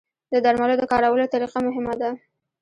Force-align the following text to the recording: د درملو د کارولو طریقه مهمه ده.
د 0.31 0.33
درملو 0.45 0.75
د 0.79 0.83
کارولو 0.91 1.31
طریقه 1.33 1.59
مهمه 1.67 1.93
ده. 2.01 2.09